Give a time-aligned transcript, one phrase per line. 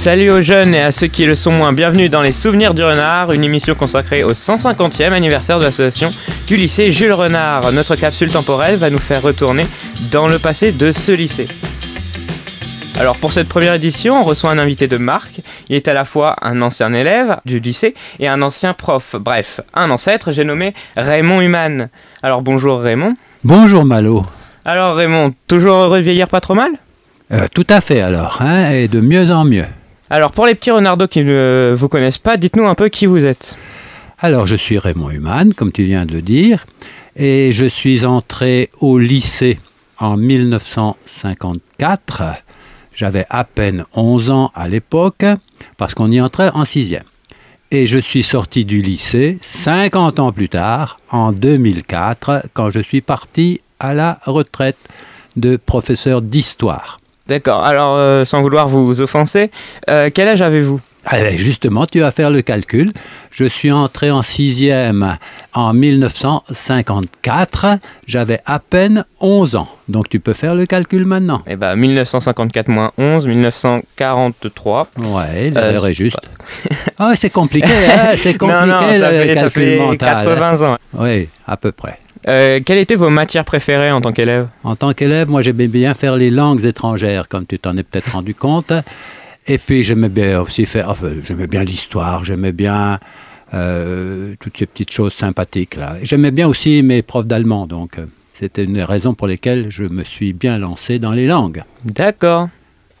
[0.00, 2.82] Salut aux jeunes et à ceux qui le sont moins, bienvenue dans les Souvenirs du
[2.82, 6.10] Renard, une émission consacrée au 150e anniversaire de l'association
[6.46, 7.70] du lycée Jules Renard.
[7.72, 9.66] Notre capsule temporelle va nous faire retourner
[10.10, 11.44] dans le passé de ce lycée.
[12.98, 15.42] Alors pour cette première édition, on reçoit un invité de marque.
[15.68, 19.16] Il est à la fois un ancien élève du lycée et un ancien prof.
[19.20, 21.90] Bref, un ancêtre, j'ai nommé Raymond Human.
[22.22, 23.16] Alors bonjour Raymond.
[23.44, 24.24] Bonjour Malo.
[24.64, 26.70] Alors Raymond, toujours heureux de vieillir pas trop mal?
[27.32, 29.66] Euh, tout à fait alors, hein, et de mieux en mieux.
[30.12, 33.24] Alors pour les petits renardos qui ne vous connaissent pas, dites-nous un peu qui vous
[33.24, 33.56] êtes.
[34.18, 36.66] Alors je suis Raymond Human, comme tu viens de le dire,
[37.14, 39.60] et je suis entré au lycée
[39.98, 42.42] en 1954.
[42.92, 45.24] J'avais à peine 11 ans à l'époque,
[45.76, 47.04] parce qu'on y entrait en sixième.
[47.70, 53.00] Et je suis sorti du lycée 50 ans plus tard, en 2004, quand je suis
[53.00, 54.88] parti à la retraite
[55.36, 56.99] de professeur d'histoire.
[57.30, 59.52] D'accord, alors euh, sans vouloir vous offenser,
[59.88, 60.80] euh, quel âge avez-vous?
[61.12, 62.90] Eh bien, Justement, tu vas faire le calcul.
[63.32, 65.16] Je suis entré en sixième
[65.54, 67.78] en 1954.
[68.08, 69.68] J'avais à peine 11 ans.
[69.88, 71.42] Donc tu peux faire le calcul maintenant.
[71.46, 74.88] Eh ben 1954 moins 11, 1943.
[74.98, 76.18] Ouais, l'heure est juste.
[76.98, 80.16] Ah, c'est compliqué, hein, c'est compliqué non, non, ça le fait, ça calcul fait mental.
[80.16, 80.24] hein.
[80.24, 80.76] 80 ans.
[80.94, 82.00] Oui, à peu près.
[82.28, 84.48] Euh, quelles étaient vos matières préférées en tant qu'élève?
[84.64, 88.12] En tant qu'élève, moi j'aimais bien faire les langues étrangères, comme tu t'en es peut-être
[88.12, 88.72] rendu compte.
[89.46, 92.98] Et puis j'aimais bien aussi faire, enfin, j'aimais bien l'histoire, j'aimais bien
[93.54, 95.96] euh, toutes ces petites choses sympathiques là.
[96.02, 99.84] J'aimais bien aussi mes profs d'allemand, donc euh, c'était une des raisons pour lesquelles je
[99.84, 101.62] me suis bien lancé dans les langues.
[101.84, 102.48] D'accord.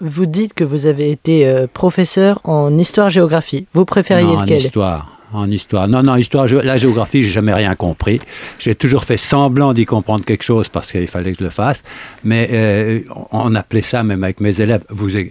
[0.00, 3.66] Vous dites que vous avez été euh, professeur en histoire-géographie.
[3.72, 4.58] Vous préfériez Non, en lequel?
[4.58, 5.18] histoire.
[5.34, 5.88] En histoire.
[5.88, 8.20] Non, non, histoire, gé- la géographie, j'ai jamais rien compris.
[8.58, 11.82] J'ai toujours fait semblant d'y comprendre quelque chose parce qu'il fallait que je le fasse.
[12.22, 14.84] Mais euh, on appelait ça, même avec mes élèves,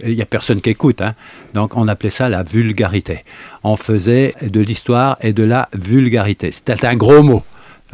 [0.04, 1.00] il n'y a personne qui écoute.
[1.00, 1.14] hein.
[1.54, 3.24] Donc on appelait ça la vulgarité.
[3.62, 6.50] On faisait de l'histoire et de la vulgarité.
[6.50, 7.42] C'était un gros mot.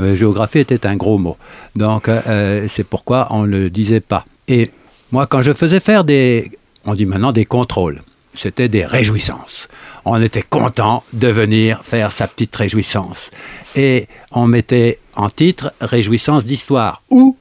[0.01, 1.37] Euh, géographie était un gros mot.
[1.77, 4.25] Donc euh, c'est pourquoi on ne le disait pas.
[4.47, 4.71] Et
[5.13, 6.53] moi, quand je faisais faire des,
[6.87, 8.01] on dit maintenant des contrôles,
[8.35, 9.69] c'était des réjouissances.
[10.11, 13.31] On était content de venir faire sa petite réjouissance.
[13.77, 17.37] Et on mettait en titre Réjouissance d'histoire ou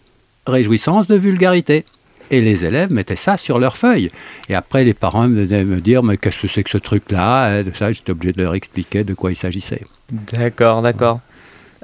[0.45, 1.85] Réjouissance de vulgarité.
[2.29, 4.09] Et les élèves mettaient ça sur leur feuille.
[4.49, 7.93] Et après, les parents venaient me dire Mais qu'est-ce que c'est que ce truc-là ça,
[7.93, 9.85] j'étais obligé de leur expliquer de quoi il s'agissait.
[10.33, 11.21] D'accord, d'accord.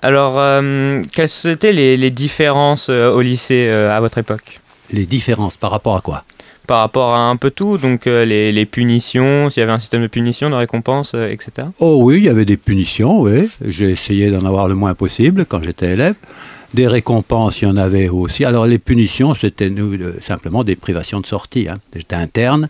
[0.02, 4.60] Alors, euh, quelles étaient les, les différences euh, au lycée euh, à votre époque?
[4.94, 6.24] Les différences par rapport à quoi
[6.68, 9.80] Par rapport à un peu tout, donc euh, les, les punitions, s'il y avait un
[9.80, 11.68] système de punition, de récompense, euh, etc.
[11.80, 13.50] Oh oui, il y avait des punitions, oui.
[13.66, 16.16] J'ai essayé d'en avoir le moins possible quand j'étais élève.
[16.76, 18.46] Des récompenses, il y en avait aussi.
[18.46, 21.68] Alors les punitions, c'était nous euh, simplement des privations de sortie.
[21.70, 21.80] hein.
[21.96, 22.68] J'étais interne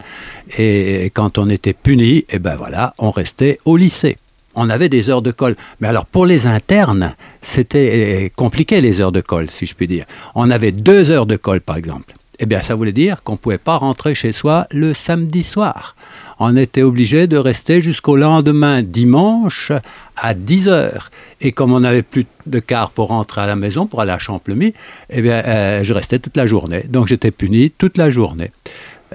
[0.57, 4.17] et quand on était puni, eh ben voilà, on restait au lycée.
[4.55, 5.55] On avait des heures de colle.
[5.79, 9.87] Mais alors pour les internes, c'était euh, compliqué les heures de colle, si je puis
[9.87, 10.05] dire.
[10.35, 12.13] On avait deux heures de colle, par exemple.
[12.39, 15.95] Eh bien, ça voulait dire qu'on ne pouvait pas rentrer chez soi le samedi soir.
[16.39, 19.71] On était obligé de rester jusqu'au lendemain dimanche
[20.17, 21.11] à 10 heures.
[21.41, 24.17] Et comme on n'avait plus de car pour rentrer à la maison, pour aller à
[24.19, 24.73] Champlemy,
[25.11, 26.83] eh bien, euh, je restais toute la journée.
[26.89, 28.51] Donc j'étais puni toute la journée.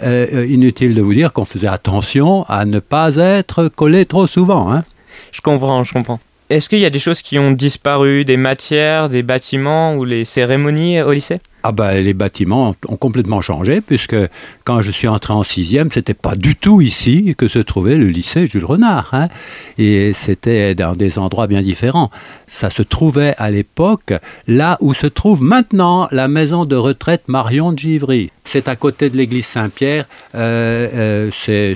[0.05, 4.73] Euh, inutile de vous dire qu'on faisait attention à ne pas être collé trop souvent.
[4.73, 4.85] hein.
[5.33, 6.21] Je comprends, je comprends.
[6.51, 10.25] Est-ce qu'il y a des choses qui ont disparu, des matières, des bâtiments ou les
[10.25, 11.41] cérémonies au lycée?
[11.63, 14.17] Ah ben, les bâtiments ont complètement changé, puisque
[14.65, 18.07] quand je suis entré en sixième, c'était pas du tout ici que se trouvait le
[18.07, 19.11] lycée Jules Renard.
[19.13, 19.29] hein.
[19.77, 22.11] Et c'était dans des endroits bien différents.
[22.47, 24.15] Ça se trouvait à l'époque
[24.47, 28.31] là où se trouve maintenant la maison de retraite Marion de Givry.
[28.45, 31.75] C'est à côté de l'église Saint-Pierre, euh, euh, c'est,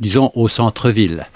[0.00, 1.26] disons au centre-ville.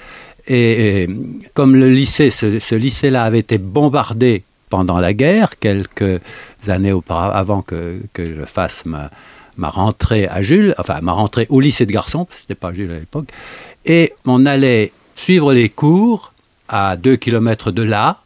[0.49, 1.09] Et,
[1.55, 6.21] comme le lycée, ce, lycée-là avait été bombardé pendant la guerre, quelques
[6.69, 9.11] années avant que, je fasse ma,
[9.57, 12.99] ma rentrée à Jules, enfin ma rentrée au lycée de garçons, c'était pas Jules à
[12.99, 13.27] l'époque,
[13.85, 16.33] et on allait suivre les cours
[16.69, 18.21] à deux kilomètres de là,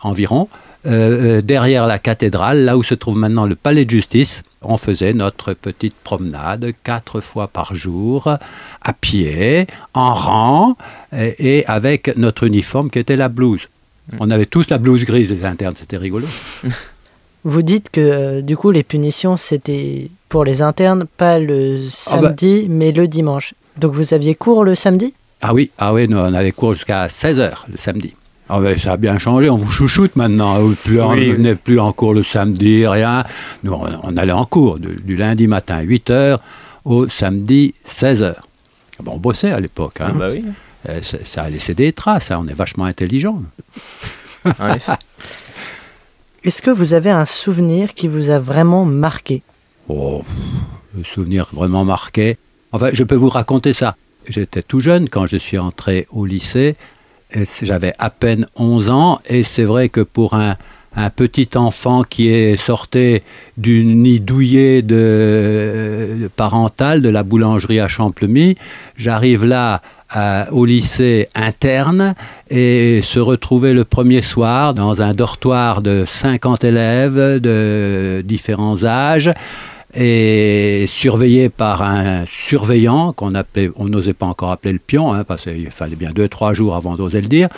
[0.00, 0.48] environ,
[0.86, 4.42] euh, euh, derrière la cathédrale, là où se trouve maintenant le palais de justice.
[4.62, 10.76] On faisait notre petite promenade quatre fois par jour, à pied, en rang,
[11.16, 13.68] et, et avec notre uniforme qui était la blouse.
[14.20, 16.26] On avait tous la blouse grise, les internes, c'était rigolo.
[17.44, 21.82] Vous dites que euh, du coup les punitions c'était pour les internes, pas le Ah
[21.82, 22.28] bah.
[22.28, 23.54] samedi mais le dimanche.
[23.76, 25.14] Donc vous aviez cours le samedi?
[25.40, 28.14] Ah oui, ah oui, nous, on avait cours jusqu'à 16h le samedi.
[28.54, 30.58] Ah ben, ça a bien changé, on vous chouchoute maintenant.
[30.60, 33.24] Vous plus en- Oui, venez plus en cours le samedi, rien.
[33.64, 36.38] Nous, on, on allait en cours du, du lundi matin 8h
[36.84, 38.34] au samedi 16h.
[38.36, 40.00] Ah bon, on bossait à l'époque.
[40.02, 40.08] Hein.
[40.10, 40.44] Ah bah oui.
[40.88, 42.30] Euh, ça, ça a laissé des traces.
[42.30, 42.40] hein.
[42.44, 43.40] On est vachement intelligent.
[46.44, 49.42] Est-ce que vous avez un souvenir qui vous a vraiment marqué?
[49.88, 50.22] Oh,
[50.96, 52.36] le souvenir vraiment marqué.
[52.72, 53.96] Enfin, je peux vous raconter ça.
[54.28, 56.76] J'étais tout jeune quand je suis entré au lycée.
[57.62, 59.20] J'avais à peine 11 ans.
[59.26, 60.56] Et c'est vrai que pour un,
[61.16, 63.22] petit enfant qui est sorti
[63.56, 68.56] du nid douillet de, parental de la boulangerie à Champlemy,
[68.98, 69.80] j'arrive là
[70.10, 72.14] à- au lycée interne
[72.50, 79.30] et se retrouver le premier soir dans un dortoir de 50 élèves de différents âges
[79.94, 85.24] et surveillé par un surveillant qu'on appelait, on n'osait pas encore appeler le pion, hein,
[85.24, 87.48] parce qu'il fallait bien deux, trois jours avant d'oser le dire.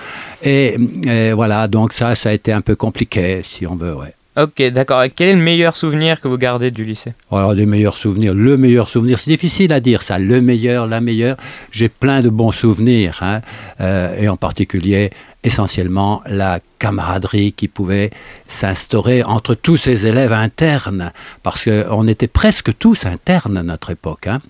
[0.43, 0.77] Et,
[1.07, 4.15] et voilà, donc ça, ça a été un peu compliqué, si on veut, ouais.
[4.37, 5.05] Ok, d'accord.
[5.05, 7.13] Et Quel est le meilleur souvenir que vous gardez du lycée?
[7.31, 11.01] Alors, des meilleurs souvenirs, le meilleur souvenir, c'est difficile à dire ça, le meilleur, la
[11.01, 11.37] meilleure.
[11.71, 13.43] J'ai plein de bons souvenirs, hein,
[13.81, 15.11] euh, et en particulier,
[15.45, 18.11] essentiellement, la camaraderie qui pouvait
[18.49, 21.13] s'instaurer entre tous ces élèves internes,
[21.43, 24.27] parce qu'on était presque tous internes à notre époque.
[24.27, 24.41] hein.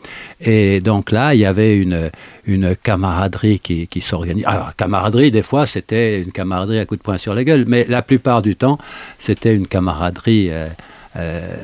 [0.40, 2.10] Et donc là, il y avait une,
[2.46, 4.44] une camaraderie qui, qui s'organise.
[4.46, 7.84] Alors, camaraderie, des fois, c'était une camaraderie à coup de poing sur la gueule, mais
[7.88, 8.78] la plupart du temps,
[9.18, 10.68] c'était une camaraderie euh,
[11.16, 11.54] euh,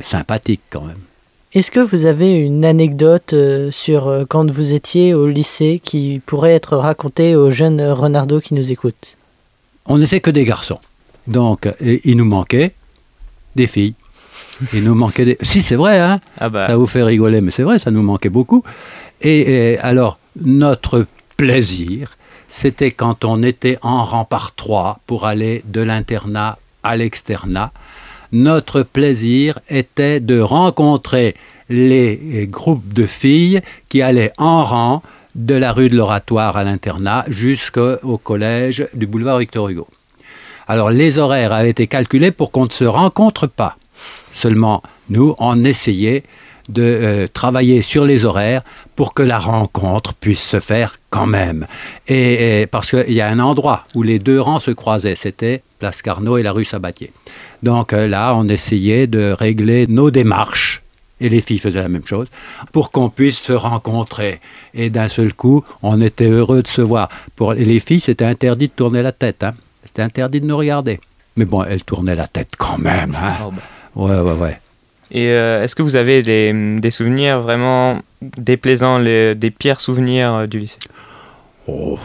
[0.00, 1.00] sympathique quand même.
[1.52, 6.22] Est-ce que vous avez une anecdote euh, sur euh, quand vous étiez au lycée qui
[6.24, 9.16] pourrait être racontée aux jeunes Renardo qui nous écoutent?
[9.86, 10.78] On n'était que des garçons.
[11.26, 12.72] Donc, et il nous manquait
[13.56, 13.94] des filles.
[14.72, 15.38] Il nous manquait des...
[15.42, 16.68] Si, c'est vrai, hein Ah bah.
[16.68, 18.62] ça vous fait rigoler, mais c'est vrai, ça nous manquait beaucoup.
[19.20, 21.04] Et, et alors, notre
[21.36, 22.16] plaisir,
[22.46, 27.72] c'était quand on était en rang par trois pour aller de l'internat à l'externat.
[28.32, 31.34] Notre plaisir était de rencontrer
[31.68, 35.02] les groupes de filles qui allaient en rang
[35.34, 39.86] de la rue de l'Oratoire à l'internat jusqu'au collège du boulevard Victor Hugo.
[40.68, 43.76] Alors les horaires avaient été calculés pour qu'on ne se rencontre pas.
[44.30, 46.22] Seulement, nous, on essayait
[46.70, 48.62] de euh, travailler sur les horaires
[48.96, 51.66] pour que la rencontre puisse se faire quand même.
[52.08, 55.62] Et, et parce qu'il y a un endroit où les deux rangs se croisaient, c'était
[55.78, 57.12] Place Carnot et la rue Sabatier.
[57.62, 60.82] Donc euh, là, on essayait de régler nos démarches
[61.20, 62.28] et les filles faisaient la même chose,
[62.72, 64.40] pour qu'on puisse se rencontrer.
[64.72, 67.10] Et d'un seul coup, on était heureux de se voir.
[67.36, 69.42] Pour les filles, c'était interdit de tourner la tête.
[69.44, 69.52] hein.
[69.84, 70.98] C'était interdit de nous regarder.
[71.36, 73.14] Mais bon, elles tournaient la tête quand même.
[73.14, 73.34] hein.
[73.46, 73.62] Oh, bah.
[73.96, 74.60] Ouais, ouais, ouais.
[75.12, 80.34] Et euh, est-ce que vous avez des, des souvenirs vraiment déplaisants, les- des pires souvenirs
[80.34, 80.78] euh, du lycée?
[81.66, 81.98] Oh.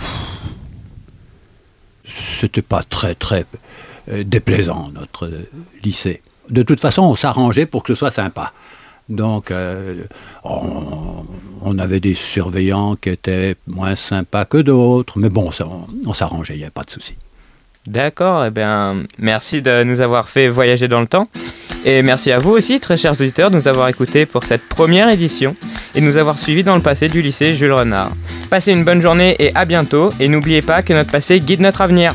[2.39, 3.45] C'était pas très, très
[4.11, 5.29] euh, déplaisant, notre
[5.83, 6.21] lycée.
[6.49, 8.53] De toute façon, on s'arrangeait pour que ce soit sympa.
[9.07, 10.03] Donc, euh,
[10.43, 11.25] on,
[11.61, 16.13] on avait des surveillants qui étaient moins sympas que d'autres, mais bon, ça, on, on
[16.13, 17.13] s'arrangeait, il n'y avait pas de souci.
[17.85, 21.27] D'accord, eh bien, merci de nous avoir fait voyager dans le temps.
[21.87, 25.07] Et merci à vous aussi, très chers auditeurs, de nous avoir écoutés pour cette première
[25.07, 25.55] édition
[25.93, 28.11] et de nous avoir suivis dans le passé du lycée Jules Renard.
[28.49, 30.09] Passez une bonne journée et à bientôt.
[30.19, 32.13] Et n'oubliez pas que notre passé guide notre avenir.